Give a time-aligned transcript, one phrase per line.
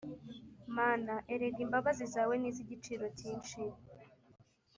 [0.77, 3.61] Mana, erega imabazi zawe ni iz’igiciro cyinshi